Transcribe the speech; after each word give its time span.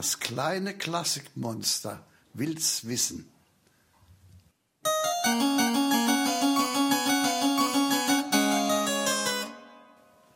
Das 0.00 0.18
kleine 0.18 0.72
Klassikmonster 0.72 2.02
will's 2.32 2.86
wissen. 2.86 3.30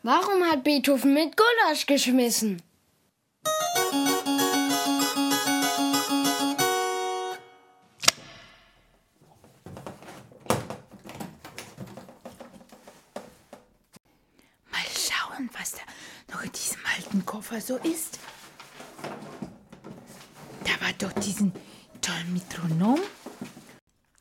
Warum 0.03 0.45
hat 0.45 0.64
Beethoven 0.64 1.14
mit 1.14 1.35
Gulasch 1.39 1.87
geschmissen? 1.87 2.61
Mal 14.71 14.82
schauen, 14.95 15.49
was 15.59 15.73
da 15.73 15.81
noch 16.35 16.43
in 16.43 16.53
diesem 16.53 16.81
alten 16.95 17.25
Koffer 17.25 17.62
so 17.62 17.79
ist. 17.79 18.18
War 20.85 20.93
doch 20.99 21.13
diesen 21.15 21.51
tollen 22.03 22.35
Metronom. 22.35 23.01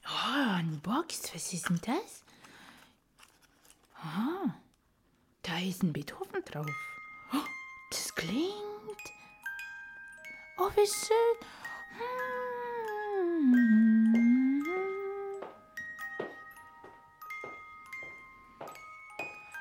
Oh, 0.05 0.53
eine 0.55 0.77
Box. 0.77 1.23
Was 1.33 1.51
ist 1.51 1.67
denn 1.67 1.81
das? 1.85 2.23
Ah, 4.01 4.55
da 5.41 5.59
ist 5.59 5.83
ein 5.83 5.91
Beethoven 5.91 6.41
drauf. 6.45 6.65
Oh, 7.33 7.43
das 7.91 8.15
klingt. 8.15 9.03
Oh, 10.57 10.69
wie 10.77 10.87
schön. 10.87 11.35
Hm. 11.97 12.63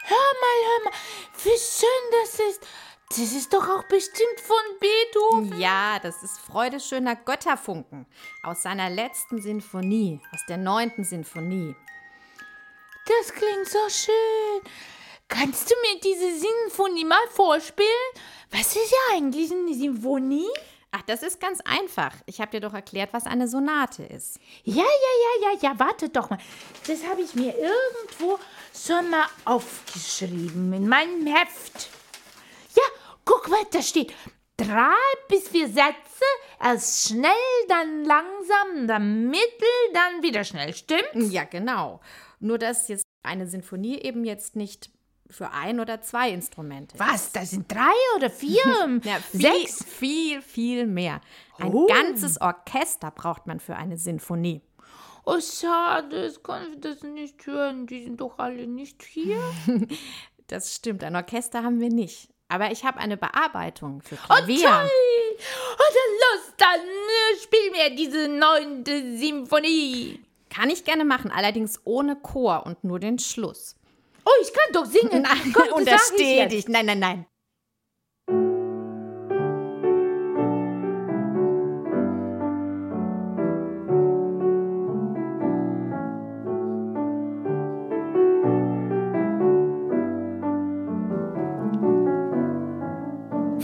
Hör 0.05 0.33
mal, 0.41 0.59
hör 0.69 0.85
mal, 0.85 0.95
wie 1.43 1.59
schön 1.59 2.05
das 2.13 2.39
ist. 2.39 2.65
Das 3.15 3.33
ist 3.35 3.53
doch 3.53 3.69
auch 3.69 3.83
bestimmt 3.85 4.41
von 4.41 4.57
Beethoven. 4.81 5.61
Ja, 5.61 5.99
das 5.99 6.23
ist 6.23 6.39
Freude 6.39 6.81
schöner 6.81 7.15
Götterfunken 7.15 8.07
aus 8.43 8.63
seiner 8.63 8.89
letzten 8.89 9.43
Sinfonie, 9.43 10.19
aus 10.33 10.41
der 10.49 10.57
neunten 10.57 11.05
Sinfonie. 11.05 11.77
Das 13.05 13.35
klingt 13.35 13.69
so 13.69 13.87
schön. 13.91 14.73
Kannst 15.29 15.71
du 15.71 15.75
mir 15.83 16.01
diese 16.01 16.39
Sinfonie 16.39 17.05
mal 17.05 17.27
vorspielen? 17.29 17.89
Was 18.51 18.77
ist 18.77 18.91
ja 18.91 19.17
eigentlich 19.17 19.53
eine 19.53 19.75
Sinfonie? 19.75 20.49
Ach, 20.91 21.03
das 21.03 21.23
ist 21.23 21.39
ganz 21.39 21.61
einfach. 21.67 22.15
Ich 22.25 22.41
habe 22.41 22.53
dir 22.53 22.61
doch 22.61 22.73
erklärt, 22.73 23.13
was 23.13 23.27
eine 23.27 23.47
Sonate 23.47 24.05
ist. 24.05 24.39
Ja, 24.65 24.77
ja, 24.77 24.83
ja, 24.85 25.51
ja, 25.51 25.59
ja, 25.61 25.79
warte 25.79 26.09
doch 26.09 26.31
mal. 26.31 26.39
Das 26.87 27.07
habe 27.07 27.21
ich 27.21 27.35
mir 27.35 27.55
irgendwo 27.59 28.39
schon 28.75 29.11
mal 29.11 29.27
aufgeschrieben 29.45 30.73
in 30.73 30.89
meinem 30.89 31.27
Heft. 31.27 31.91
Guck 33.25 33.49
mal, 33.49 33.63
da 33.73 33.83
steht 33.83 34.13
drei 34.57 34.93
bis 35.29 35.49
vier 35.49 35.67
Sätze, 35.69 36.25
erst 36.63 37.09
schnell, 37.09 37.33
dann 37.69 38.05
langsam, 38.05 38.87
dann 38.87 39.27
mittel, 39.29 39.69
dann 39.95 40.23
wieder 40.23 40.45
schnell, 40.45 40.75
stimmt's? 40.75 41.33
Ja, 41.33 41.45
genau. 41.45 42.01
Nur 42.41 42.59
dass 42.59 42.89
jetzt 42.89 43.05
eine 43.23 43.47
Sinfonie 43.47 43.99
eben 44.01 44.25
jetzt 44.25 44.57
nicht 44.57 44.91
für 45.31 45.51
ein 45.53 45.81
oder 45.81 46.03
zwei 46.03 46.31
Instrumente. 46.31 46.99
Was, 46.99 47.33
da 47.33 47.45
sind 47.47 47.71
drei 47.73 47.93
oder 48.17 48.29
vier? 48.31 48.61
Ja, 49.05 49.17
viel, 49.21 49.41
Sechs? 49.41 49.85
viel, 49.85 50.43
viel 50.43 50.87
mehr. 50.87 51.21
Ein 51.59 51.73
Oh. 51.73 51.87
ganzes 51.87 52.41
Orchester 52.41 53.11
braucht 53.11 53.47
man 53.47 53.59
für 53.61 53.77
eine 53.77 53.97
Sinfonie. 53.97 54.61
Oh, 55.25 55.39
schade, 55.41 56.27
ich 56.27 56.43
kann 56.43 56.81
das 56.81 57.03
nicht 57.05 57.47
hören. 57.47 57.87
Die 57.87 58.03
sind 58.03 58.21
doch 58.21 58.39
alle 58.39 58.67
nicht 58.67 59.03
hier. 59.03 59.41
Das 60.49 60.75
stimmt, 60.75 61.03
ein 61.03 61.17
Orchester 61.17 61.63
haben 61.63 61.81
wir 61.81 61.89
nicht. 61.89 62.29
Aber 62.53 62.71
ich 62.71 62.85
habe 62.85 62.99
eine 62.99 63.17
Bearbeitung 63.17 64.03
für 64.03 64.17
Oh, 64.17 64.27
Klavier. 64.27 64.69
toll! 64.69 64.91
Oh, 65.79 65.93
dann 65.95 66.13
los, 66.21 66.53
dann 66.59 66.81
äh, 66.81 67.37
spiel 67.43 67.71
mir 67.71 67.97
diese 67.97 68.29
neunte 68.29 69.17
Symphonie. 69.17 70.21
Kann 70.51 70.69
ich 70.69 70.85
gerne 70.85 71.07
machen, 71.07 71.31
allerdings 71.31 71.81
ohne 71.85 72.15
Chor 72.17 72.65
und 72.67 72.85
nur 72.85 72.99
den 73.01 73.19
Schluss. 73.19 73.75
Oh, 74.25 74.31
ich 74.43 74.53
kann 74.53 74.73
doch 74.75 74.85
singen. 74.85 75.23
Nein, 75.23 75.53
Komm, 75.55 75.69
untersteh 75.73 76.47
dich. 76.47 76.69
Nein, 76.69 76.87
nein, 76.87 76.99
nein. 76.99 77.27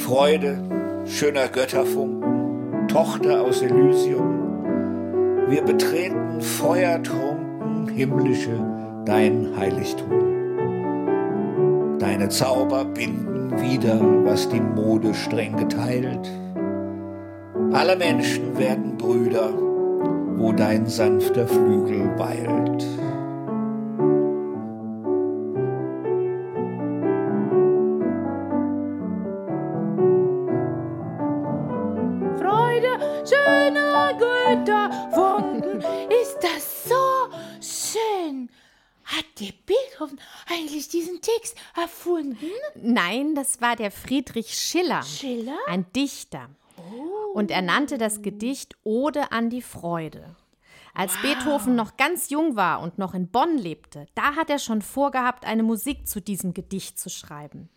Freude, 0.08 0.56
schöner 1.04 1.48
Götterfunken, 1.48 2.88
Tochter 2.88 3.42
aus 3.42 3.60
Elysium, 3.60 4.64
wir 5.50 5.60
betreten 5.60 6.40
feuertrunken 6.40 7.88
himmlische 7.88 8.58
dein 9.04 9.54
Heiligtum. 9.54 10.08
Deine 11.98 12.30
Zauber 12.30 12.86
binden 12.86 13.52
wieder, 13.60 14.00
was 14.24 14.48
die 14.48 14.62
Mode 14.62 15.12
streng 15.12 15.54
geteilt. 15.58 16.26
Alle 17.74 17.94
Menschen 17.94 18.56
werden 18.56 18.96
Brüder, 18.96 19.50
wo 20.38 20.52
dein 20.52 20.86
sanfter 20.86 21.46
Flügel 21.46 22.18
weilt. 22.18 22.86
Götterfunken. 34.48 35.82
Ist 36.22 36.38
das 36.40 36.88
so 36.88 37.28
schön? 37.60 38.48
Hat 39.04 39.26
der 39.40 39.52
Beethoven 39.66 40.18
eigentlich 40.50 40.88
diesen 40.88 41.20
Text 41.20 41.54
erfunden? 41.76 42.50
Nein, 42.74 43.34
das 43.34 43.60
war 43.60 43.76
der 43.76 43.90
Friedrich 43.90 44.54
Schiller. 44.54 45.02
Schiller? 45.02 45.58
Ein 45.66 45.84
Dichter. 45.92 46.48
Und 47.34 47.50
er 47.50 47.60
nannte 47.60 47.98
das 47.98 48.22
Gedicht 48.22 48.74
Ode 48.84 49.32
an 49.32 49.50
die 49.50 49.60
Freude. 49.60 50.34
Als 50.94 51.12
Beethoven 51.20 51.76
noch 51.76 51.98
ganz 51.98 52.30
jung 52.30 52.56
war 52.56 52.80
und 52.80 52.96
noch 52.96 53.12
in 53.12 53.28
Bonn 53.28 53.58
lebte, 53.58 54.06
da 54.14 54.34
hat 54.34 54.48
er 54.48 54.58
schon 54.58 54.80
vorgehabt, 54.80 55.44
eine 55.44 55.62
Musik 55.62 56.08
zu 56.08 56.22
diesem 56.22 56.54
Gedicht 56.54 56.98
zu 56.98 57.10
schreiben. 57.10 57.68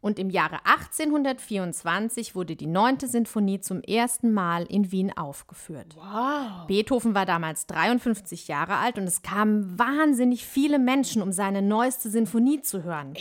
Und 0.00 0.18
im 0.18 0.30
Jahre 0.30 0.64
1824 0.64 2.34
wurde 2.34 2.56
die 2.56 2.66
neunte 2.66 3.06
Sinfonie 3.06 3.60
zum 3.60 3.82
ersten 3.82 4.32
Mal 4.32 4.64
in 4.64 4.90
Wien 4.92 5.16
aufgeführt. 5.16 5.94
Wow. 5.96 6.66
Beethoven 6.66 7.14
war 7.14 7.26
damals 7.26 7.66
53 7.66 8.48
Jahre 8.48 8.76
alt 8.76 8.96
und 8.96 9.04
es 9.04 9.22
kamen 9.22 9.78
wahnsinnig 9.78 10.46
viele 10.46 10.78
Menschen, 10.78 11.20
um 11.20 11.32
seine 11.32 11.60
neueste 11.60 12.08
Sinfonie 12.08 12.62
zu 12.62 12.82
hören. 12.82 13.14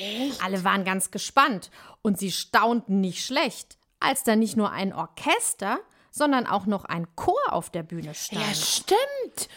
Alle 0.43 0.63
waren 0.63 0.85
ganz 0.85 1.11
gespannt 1.11 1.69
und 2.01 2.17
sie 2.17 2.31
staunten 2.31 3.01
nicht 3.01 3.25
schlecht, 3.25 3.77
als 3.99 4.23
da 4.23 4.37
nicht 4.37 4.55
nur 4.55 4.71
ein 4.71 4.93
Orchester, 4.93 5.79
sondern 6.11 6.47
auch 6.47 6.65
noch 6.65 6.85
ein 6.85 7.07
Chor 7.15 7.41
auf 7.51 7.69
der 7.69 7.83
Bühne 7.83 8.13
stand. 8.13 8.41
Ja, 8.41 8.53
stimmt. 8.53 9.49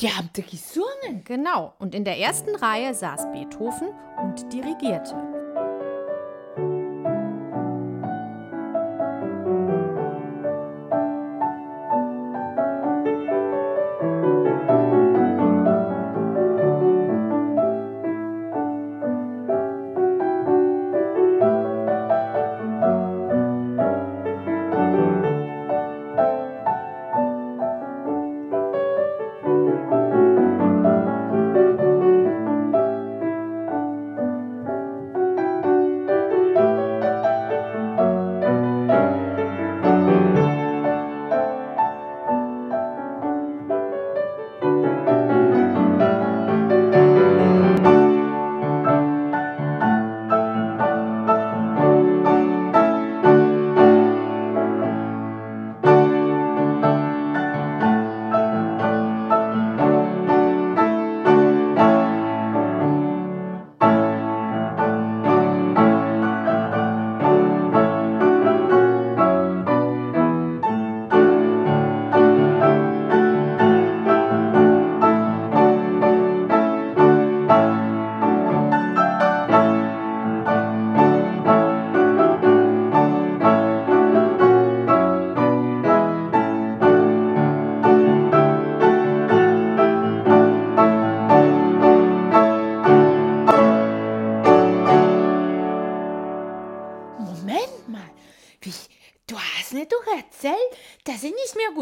Die 0.00 0.08
haben 0.10 0.30
da 0.32 0.42
gesungen. 0.42 1.22
Genau, 1.24 1.74
und 1.78 1.94
in 1.94 2.04
der 2.04 2.18
ersten 2.18 2.56
Reihe 2.56 2.94
saß 2.94 3.30
Beethoven 3.30 3.88
und 4.16 4.52
dirigierte. 4.52 5.41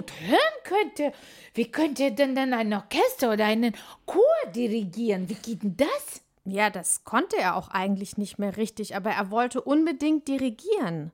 Gut 0.00 0.12
hören 0.20 0.38
könnte. 0.64 1.12
Wie 1.55 1.70
könnte 1.70 2.05
er 2.05 2.11
denn 2.11 2.35
dann 2.35 2.55
ein 2.55 2.73
Orchester 2.73 3.32
oder 3.32 3.44
einen 3.44 3.75
Chor 4.06 4.23
dirigieren? 4.55 5.29
Wie 5.29 5.35
geht 5.35 5.62
denn 5.62 5.76
das? 5.76 6.23
Ja, 6.44 6.70
das 6.70 7.05
konnte 7.05 7.37
er 7.38 7.56
auch 7.56 7.69
eigentlich 7.69 8.17
nicht 8.17 8.38
mehr 8.38 8.56
richtig, 8.56 8.97
aber 8.97 9.11
er 9.11 9.31
wollte 9.31 9.61
unbedingt 9.61 10.26
dirigieren. 10.26 11.12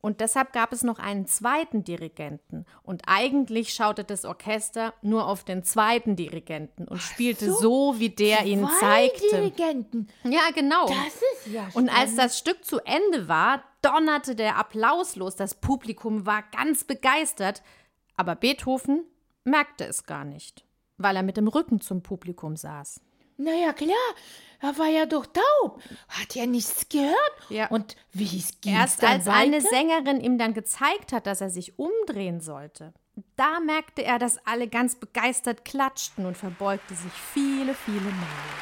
Und 0.00 0.20
deshalb 0.20 0.52
gab 0.52 0.72
es 0.72 0.82
noch 0.82 0.98
einen 0.98 1.26
zweiten 1.26 1.84
Dirigenten. 1.84 2.66
Und 2.82 3.02
eigentlich 3.06 3.72
schaute 3.72 4.02
das 4.02 4.24
Orchester 4.24 4.94
nur 5.00 5.28
auf 5.28 5.44
den 5.44 5.62
zweiten 5.62 6.16
Dirigenten 6.16 6.88
und 6.88 6.98
spielte 7.00 7.52
so, 7.52 8.00
wie 8.00 8.10
der 8.10 8.44
ihn 8.44 8.66
Zwei 8.66 8.80
zeigte. 8.80 9.28
Dirigenten. 9.30 10.08
Ja, 10.24 10.50
genau. 10.52 10.86
Das 10.86 10.96
ist 11.44 11.52
ja 11.52 11.68
Und 11.74 11.88
als 11.88 11.98
spannend. 12.12 12.18
das 12.18 12.38
Stück 12.38 12.64
zu 12.64 12.80
Ende 12.80 13.28
war, 13.28 13.62
donnerte 13.80 14.34
der 14.34 14.56
Applaus 14.58 15.14
los. 15.14 15.36
Das 15.36 15.54
Publikum 15.54 16.26
war 16.26 16.42
ganz 16.50 16.82
begeistert. 16.82 17.62
Aber 18.16 18.34
Beethoven 18.36 19.04
merkte 19.44 19.84
es 19.84 20.04
gar 20.04 20.24
nicht, 20.24 20.64
weil 20.98 21.16
er 21.16 21.22
mit 21.22 21.36
dem 21.36 21.48
Rücken 21.48 21.80
zum 21.80 22.02
Publikum 22.02 22.56
saß. 22.56 23.00
Naja, 23.38 23.72
klar, 23.72 23.96
er 24.60 24.78
war 24.78 24.88
ja 24.88 25.06
doch 25.06 25.26
taub. 25.26 25.82
Hat 26.08 26.34
ja 26.34 26.46
nichts 26.46 26.88
gehört. 26.88 27.16
Ja. 27.48 27.68
Und 27.68 27.96
wie 28.12 28.38
es 28.38 28.60
ging 28.60 28.74
Erst 28.74 29.02
als 29.02 29.26
weiter? 29.26 29.36
eine 29.36 29.60
Sängerin 29.60 30.20
ihm 30.20 30.38
dann 30.38 30.54
gezeigt 30.54 31.12
hat, 31.12 31.26
dass 31.26 31.40
er 31.40 31.50
sich 31.50 31.78
umdrehen 31.78 32.40
sollte, 32.40 32.92
da 33.36 33.60
merkte 33.60 34.02
er, 34.02 34.18
dass 34.18 34.38
alle 34.46 34.68
ganz 34.68 34.96
begeistert 34.96 35.64
klatschten 35.64 36.24
und 36.24 36.36
verbeugte 36.36 36.94
sich 36.94 37.12
viele, 37.12 37.74
viele 37.74 38.00
Male. 38.00 38.52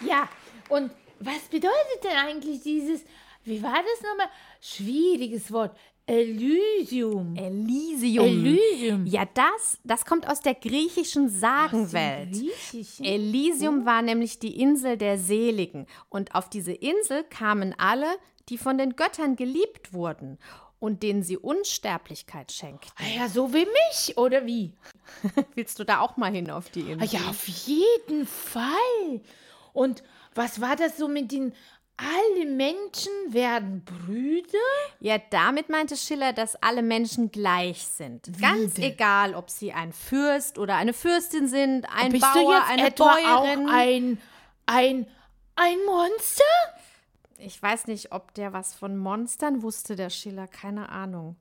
Ja, 0.00 0.28
und 0.68 0.92
was 1.20 1.48
bedeutet 1.50 2.04
denn 2.04 2.16
eigentlich 2.16 2.62
dieses, 2.62 3.02
wie 3.48 3.62
war 3.62 3.74
das 3.74 4.02
nochmal? 4.02 4.28
Schwieriges 4.60 5.50
Wort. 5.52 5.76
Elysium. 6.06 7.36
Elysium. 7.36 8.26
Elysium. 8.26 9.06
Ja, 9.06 9.26
das, 9.34 9.78
das 9.84 10.06
kommt 10.06 10.26
aus 10.26 10.40
der 10.40 10.54
griechischen 10.54 11.28
Sagenwelt. 11.28 12.32
Griechischen? 12.32 13.04
Elysium 13.04 13.84
war 13.84 14.00
nämlich 14.00 14.38
die 14.38 14.58
Insel 14.58 14.96
der 14.96 15.18
Seligen. 15.18 15.86
Und 16.08 16.34
auf 16.34 16.48
diese 16.48 16.72
Insel 16.72 17.24
kamen 17.24 17.74
alle, 17.76 18.06
die 18.48 18.56
von 18.56 18.78
den 18.78 18.96
Göttern 18.96 19.36
geliebt 19.36 19.92
wurden 19.92 20.38
und 20.80 21.02
denen 21.02 21.22
sie 21.22 21.36
Unsterblichkeit 21.36 22.52
schenkten. 22.52 22.90
Ah 22.96 23.18
ja, 23.18 23.28
so 23.28 23.52
wie 23.52 23.66
mich, 23.66 24.16
oder 24.16 24.46
wie? 24.46 24.72
Willst 25.54 25.78
du 25.78 25.84
da 25.84 26.00
auch 26.00 26.16
mal 26.16 26.32
hin 26.32 26.50
auf 26.50 26.70
die 26.70 26.82
Ah 26.82 26.92
Insel? 26.92 27.20
Ja, 27.20 27.28
auf 27.28 27.46
jeden 27.48 28.26
Fall. 28.26 29.20
Und 29.74 30.02
was 30.34 30.60
war 30.60 30.76
das 30.76 30.96
so 30.96 31.08
mit 31.08 31.32
den 31.32 31.52
alle 31.98 32.46
Menschen 32.46 33.12
werden 33.28 33.84
Brüder? 33.84 34.58
Ja, 35.00 35.18
damit 35.30 35.68
meinte 35.68 35.96
Schiller, 35.96 36.32
dass 36.32 36.54
alle 36.56 36.82
Menschen 36.82 37.30
gleich 37.30 37.86
sind. 37.86 38.30
Ganz 38.40 38.74
denn? 38.74 38.84
egal, 38.84 39.34
ob 39.34 39.50
sie 39.50 39.72
ein 39.72 39.92
Fürst 39.92 40.58
oder 40.58 40.76
eine 40.76 40.92
Fürstin 40.92 41.48
sind, 41.48 41.86
ein 41.92 42.12
Bist 42.12 42.22
Bauer, 42.22 42.44
du 42.44 42.52
jetzt 42.52 42.70
eine 42.70 42.86
etwa 42.86 43.14
Bäuerin. 43.14 43.68
auch 43.68 43.72
ein, 43.72 44.18
ein, 44.66 45.06
ein 45.56 45.78
Monster? 45.86 46.44
Ich 47.38 47.60
weiß 47.60 47.88
nicht, 47.88 48.12
ob 48.12 48.32
der 48.34 48.52
was 48.52 48.74
von 48.74 48.96
Monstern 48.96 49.62
wusste, 49.62 49.96
der 49.96 50.10
Schiller, 50.10 50.46
keine 50.46 50.88
Ahnung. 50.90 51.36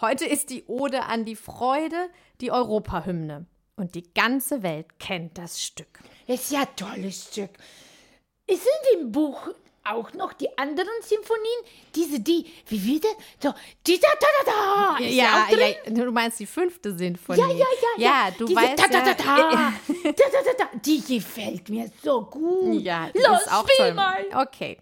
Heute 0.00 0.26
ist 0.26 0.50
die 0.50 0.64
Ode 0.66 1.04
an 1.04 1.24
die 1.24 1.36
Freude 1.36 2.10
die 2.40 2.52
Europahymne. 2.52 3.46
Und 3.76 3.94
die 3.94 4.12
ganze 4.14 4.62
Welt 4.62 4.98
kennt 4.98 5.36
das 5.36 5.62
Stück. 5.62 6.00
Ist 6.26 6.50
ja 6.50 6.60
ein 6.60 6.76
tolles 6.76 7.24
Stück. 7.24 7.50
Ist 8.46 8.66
in 8.66 9.00
dem 9.00 9.12
Buch 9.12 9.48
auch 9.90 10.12
noch 10.12 10.32
die 10.32 10.56
anderen 10.58 10.90
Symphonien? 11.02 11.60
Diese, 11.94 12.20
die, 12.20 12.46
wie 12.68 12.84
wieder? 12.84 13.08
So, 13.42 13.52
die 13.86 13.98
da 13.98 14.08
da 14.20 14.26
da 14.44 14.52
da. 14.98 15.04
Ist 15.04 15.14
ja, 15.14 15.46
drin? 15.50 15.74
ja, 15.96 16.04
du 16.04 16.12
meinst 16.12 16.38
die 16.40 16.46
fünfte 16.46 16.96
Sinfonie. 16.96 17.40
Ja, 17.40 17.48
ja, 17.48 17.54
ja, 17.54 18.04
Ja, 18.28 18.30
du 18.36 18.46
Diese 18.46 18.60
weißt 18.60 18.78
da, 18.78 18.88
da, 18.88 19.00
da, 19.00 19.10
ja. 19.10 19.14
da. 19.14 19.72
da, 20.04 20.12
da, 20.12 20.42
da, 20.44 20.52
da. 20.64 20.78
Die 20.84 21.00
gefällt 21.02 21.68
mir 21.68 21.90
so 22.02 22.22
gut. 22.22 22.80
Ja, 22.82 23.08
Los, 23.14 23.42
ist 23.42 23.52
auch 23.52 23.62
spiel 23.68 23.86
toll. 23.86 23.94
mal. 23.94 24.24
Okay. 24.34 24.78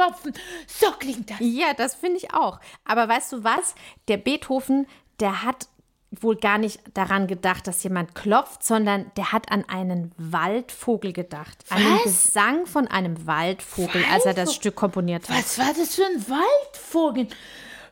Klopfen. 0.00 0.32
So 0.66 0.90
klingt 0.92 1.30
das. 1.30 1.38
Ja, 1.40 1.74
das 1.74 1.94
finde 1.94 2.18
ich 2.18 2.32
auch. 2.34 2.60
Aber 2.84 3.08
weißt 3.08 3.32
du 3.32 3.44
was? 3.44 3.74
Der 4.08 4.16
Beethoven, 4.16 4.86
der 5.18 5.42
hat 5.42 5.68
wohl 6.10 6.36
gar 6.36 6.58
nicht 6.58 6.80
daran 6.94 7.28
gedacht, 7.28 7.66
dass 7.66 7.82
jemand 7.84 8.14
klopft, 8.14 8.64
sondern 8.64 9.12
der 9.16 9.32
hat 9.32 9.52
an 9.52 9.64
einen 9.68 10.12
Waldvogel 10.18 11.12
gedacht. 11.12 11.64
An 11.68 11.78
den 11.78 11.94
Was? 11.94 12.02
Gesang 12.02 12.66
von 12.66 12.88
einem 12.88 13.26
Waldvogel, 13.26 14.04
als 14.10 14.24
er 14.24 14.34
das 14.34 14.48
Waldvogel? 14.48 14.54
Stück 14.54 14.74
komponiert 14.74 15.28
hat. 15.28 15.36
Was 15.36 15.58
war 15.58 15.72
das 15.72 15.94
für 15.94 16.04
ein 16.04 16.24
Waldvogel? 16.28 17.28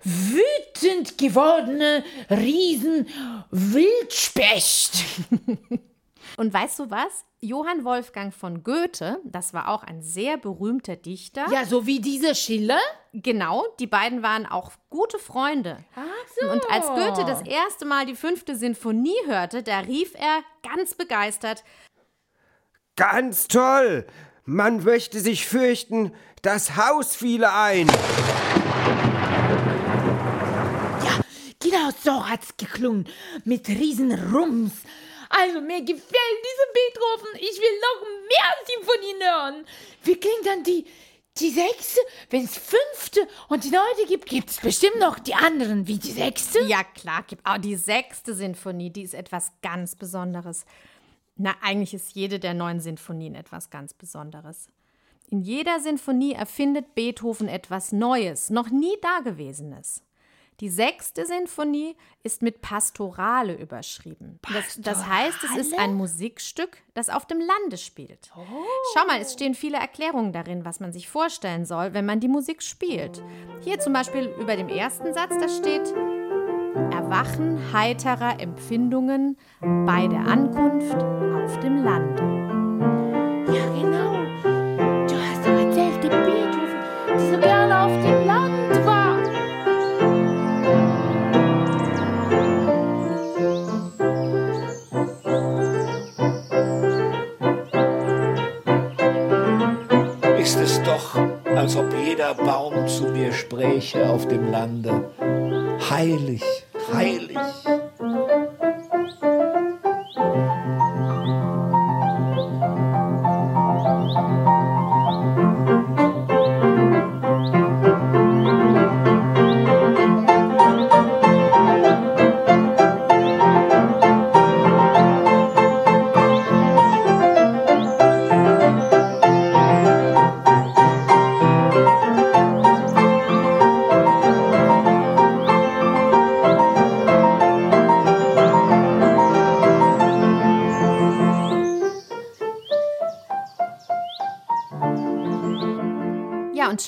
Wütend 0.02 1.18
gewordene 1.18 2.04
Riesen 2.30 3.08
Wildspecht. 3.50 5.04
Und 6.36 6.52
weißt 6.52 6.80
du 6.80 6.90
was? 6.90 7.24
Johann 7.40 7.84
Wolfgang 7.84 8.34
von 8.34 8.64
Goethe, 8.64 9.20
das 9.22 9.54
war 9.54 9.68
auch 9.68 9.84
ein 9.84 10.02
sehr 10.02 10.38
berühmter 10.38 10.96
Dichter. 10.96 11.46
Ja, 11.52 11.64
so 11.64 11.86
wie 11.86 12.00
dieser 12.00 12.34
Schiller. 12.34 12.80
Genau, 13.12 13.64
die 13.78 13.86
beiden 13.86 14.24
waren 14.24 14.44
auch 14.44 14.72
gute 14.90 15.20
Freunde. 15.20 15.78
Ach 15.94 16.02
so. 16.40 16.50
Und 16.50 16.68
als 16.68 16.86
Goethe 16.86 17.24
das 17.24 17.42
erste 17.42 17.84
Mal 17.84 18.06
die 18.06 18.16
fünfte 18.16 18.56
Sinfonie 18.56 19.14
hörte, 19.26 19.62
da 19.62 19.78
rief 19.78 20.14
er 20.16 20.42
ganz 20.68 20.94
begeistert: 20.94 21.62
Ganz 22.96 23.46
toll! 23.46 24.04
Man 24.44 24.82
möchte 24.82 25.20
sich 25.20 25.46
fürchten, 25.46 26.12
das 26.42 26.76
Haus 26.76 27.14
fiele 27.14 27.52
ein. 27.52 27.86
Genau 31.60 31.90
so 32.02 32.28
hat's 32.28 32.56
geklungen. 32.56 33.06
Mit 33.44 33.68
Riesenrums. 33.68 34.72
Also, 35.30 35.60
mir 35.60 35.80
gefällt 35.80 36.12
diese 36.12 36.66
Beethoven. 36.74 37.40
Ich 37.40 37.60
will 37.60 37.80
noch 37.80 38.06
mehr 38.28 38.54
Symphonien 38.66 39.22
hören. 39.22 39.66
Wie 40.02 40.16
klingt 40.16 40.46
dann 40.46 40.62
die, 40.64 40.86
die 41.38 41.50
sechste, 41.50 42.00
wenn 42.30 42.44
es 42.44 42.56
fünfte 42.56 43.28
und 43.48 43.64
die 43.64 43.70
neunte 43.70 44.06
gibt, 44.06 44.26
gibt 44.26 44.50
es 44.50 44.58
bestimmt 44.58 44.98
noch 44.98 45.18
die 45.18 45.34
anderen 45.34 45.86
wie 45.86 45.98
die 45.98 46.10
sechste. 46.10 46.62
Ja, 46.64 46.82
klar, 46.82 47.22
gibt 47.26 47.46
auch 47.46 47.58
die 47.58 47.76
sechste 47.76 48.34
Sinfonie, 48.34 48.90
die 48.90 49.02
ist 49.02 49.14
etwas 49.14 49.52
ganz 49.62 49.94
Besonderes. 49.94 50.64
Na, 51.36 51.54
eigentlich 51.62 51.94
ist 51.94 52.14
jede 52.14 52.40
der 52.40 52.54
neun 52.54 52.80
Sinfonien 52.80 53.34
etwas 53.34 53.70
ganz 53.70 53.94
Besonderes. 53.94 54.66
In 55.30 55.42
jeder 55.42 55.78
Sinfonie 55.78 56.32
erfindet 56.32 56.94
Beethoven 56.94 57.48
etwas 57.48 57.92
Neues, 57.92 58.50
noch 58.50 58.70
nie 58.70 58.96
Dagewesenes. 59.02 60.02
Die 60.60 60.70
sechste 60.70 61.24
Sinfonie 61.24 61.94
ist 62.24 62.42
mit 62.42 62.60
Pastorale 62.60 63.54
überschrieben. 63.54 64.40
Das, 64.52 64.76
das 64.80 65.06
heißt, 65.06 65.38
es 65.44 65.56
ist 65.56 65.78
ein 65.78 65.94
Musikstück, 65.94 66.78
das 66.94 67.10
auf 67.10 67.26
dem 67.26 67.38
Lande 67.38 67.76
spielt. 67.76 68.32
Schau 68.92 69.06
mal, 69.06 69.20
es 69.20 69.34
stehen 69.34 69.54
viele 69.54 69.78
Erklärungen 69.78 70.32
darin, 70.32 70.64
was 70.64 70.80
man 70.80 70.92
sich 70.92 71.08
vorstellen 71.08 71.64
soll, 71.64 71.94
wenn 71.94 72.06
man 72.06 72.18
die 72.18 72.26
Musik 72.26 72.64
spielt. 72.64 73.22
Hier 73.60 73.78
zum 73.78 73.92
Beispiel 73.92 74.34
über 74.40 74.56
dem 74.56 74.68
ersten 74.68 75.14
Satz, 75.14 75.36
da 75.38 75.48
steht 75.48 75.94
Erwachen 76.92 77.72
heiterer 77.72 78.40
Empfindungen 78.40 79.38
bei 79.60 80.08
der 80.08 80.26
Ankunft 80.26 80.96
auf 80.96 81.60
dem 81.60 81.84
Lande. 81.84 82.22
Ja, 83.52 83.64
genau. 83.80 84.24
Du 85.06 85.14
hast 85.14 85.46
doch 85.46 85.52
erzählt, 85.52 86.02
der 86.02 86.10
Beethoven, 86.10 86.80
der 87.08 87.18
so 87.20 87.38
gerne 87.38 87.80
auf 87.80 87.92
dem 88.02 88.17
zu 103.38 103.56
mir 103.56 103.78
spräche 103.78 104.08
auf 104.08 104.26
dem 104.28 104.50
Lande. 104.50 105.10
Heilig, 105.90 106.42
heilig. 106.92 107.36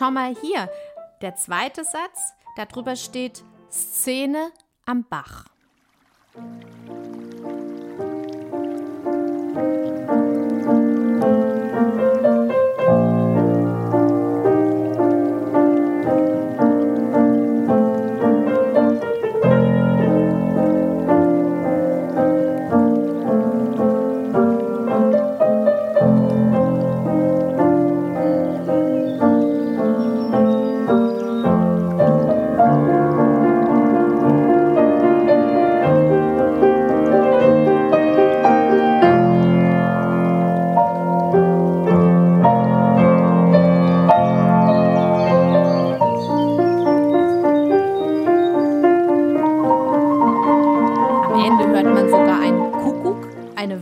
Schau 0.00 0.10
mal 0.10 0.34
hier, 0.34 0.70
der 1.20 1.36
zweite 1.36 1.84
Satz, 1.84 2.32
darüber 2.56 2.96
steht 2.96 3.44
Szene 3.68 4.50
am 4.86 5.04
Bach. 5.06 5.44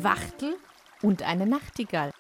Wachtel 0.09 0.57
und 1.03 1.23
eine 1.23 1.45
Nachtigall. 1.45 2.13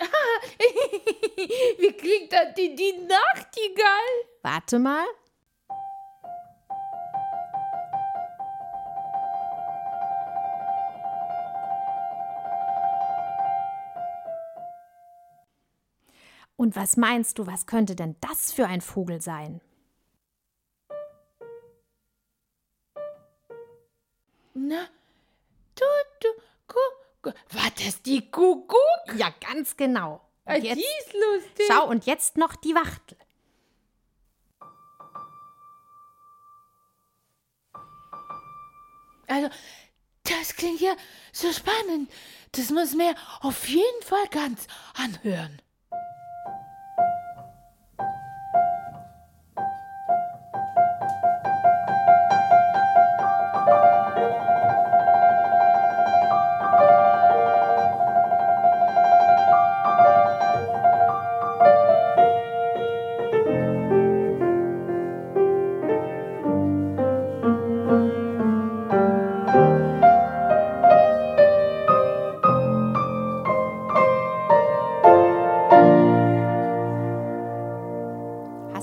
Wie 1.78 1.92
klingt 1.92 2.32
das 2.32 2.54
die, 2.56 2.74
die 2.74 3.06
Nachtigall? 3.06 3.86
Warte 4.42 4.80
mal. 4.80 5.06
Und 16.56 16.74
was 16.74 16.96
meinst 16.96 17.38
du, 17.38 17.46
was 17.46 17.66
könnte 17.66 17.94
denn 17.94 18.16
das 18.20 18.52
für 18.52 18.66
ein 18.66 18.80
Vogel 18.80 19.22
sein? 19.22 19.60
Na. 24.52 24.88
War 27.22 27.70
das 27.84 28.02
die 28.02 28.30
Kuckuck? 28.30 28.78
Ja, 29.14 29.32
ganz 29.40 29.76
genau. 29.76 30.20
Ah, 30.44 30.54
Und 30.54 30.62
die 30.62 30.68
jetzt, 30.68 30.78
ist 30.80 31.12
lustig. 31.14 31.66
schau, 31.70 31.86
und 31.88 32.06
jetzt 32.06 32.36
noch 32.36 32.56
die 32.56 32.74
Wachtel. 32.74 33.16
Also, 39.26 39.48
das 40.24 40.56
klingt 40.56 40.80
ja 40.80 40.94
so 41.32 41.52
spannend. 41.52 42.10
Das 42.52 42.70
muss 42.70 42.94
mir 42.94 43.14
auf 43.40 43.68
jeden 43.68 44.02
Fall 44.02 44.26
ganz 44.30 44.66
anhören. 44.94 45.60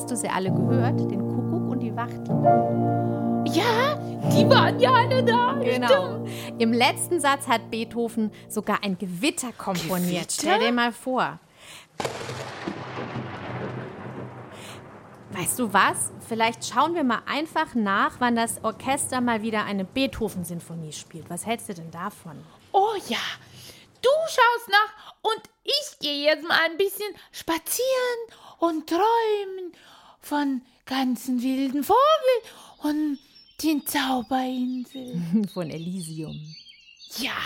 Hast 0.07 0.23
du 0.23 0.25
sie 0.25 0.29
alle 0.29 0.53
gehört? 0.53 1.01
Den 1.11 1.19
Kuckuck 1.19 1.69
und 1.69 1.81
die 1.81 1.93
Wachtel? 1.93 2.33
Ja, 3.53 3.95
die 4.31 4.49
waren 4.49 4.79
ja 4.79 4.93
alle 4.93 5.21
da. 5.21 5.59
Genau. 5.61 6.25
Im 6.57 6.71
letzten 6.71 7.19
Satz 7.19 7.45
hat 7.45 7.69
Beethoven 7.69 8.31
sogar 8.47 8.85
ein 8.85 8.97
Gewitter 8.97 9.51
komponiert. 9.51 10.29
Gewitter? 10.29 10.29
Stell 10.29 10.59
dir 10.61 10.71
mal 10.71 10.93
vor. 10.93 11.39
Weißt 15.31 15.59
du 15.59 15.73
was? 15.73 16.13
Vielleicht 16.25 16.65
schauen 16.65 16.95
wir 16.95 17.03
mal 17.03 17.23
einfach 17.25 17.75
nach, 17.75 18.15
wann 18.19 18.37
das 18.37 18.63
Orchester 18.63 19.19
mal 19.19 19.41
wieder 19.41 19.65
eine 19.65 19.83
Beethoven-Sinfonie 19.83 20.93
spielt. 20.93 21.29
Was 21.29 21.45
hältst 21.45 21.67
du 21.67 21.73
denn 21.73 21.91
davon? 21.91 22.41
Oh 22.71 22.93
ja, 23.09 23.17
du 24.01 24.09
schaust 24.29 24.69
nach 24.69 25.15
und 25.23 25.41
ich 25.65 25.99
gehe 25.99 26.23
jetzt 26.23 26.47
mal 26.47 26.59
ein 26.63 26.77
bisschen 26.77 27.13
spazieren 27.33 27.83
und 28.59 28.87
träumen 28.87 29.73
von 30.27 30.61
ganzen 30.85 31.41
wilden 31.41 31.83
Vogel 31.83 31.97
und 32.83 33.17
den 33.63 33.85
Zauberinseln. 33.85 35.47
Von 35.53 35.69
Elysium. 35.69 36.35
Ja. 37.17 37.37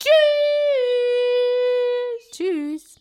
Tschüss. 0.00 0.12
Tschüss. 2.32 2.96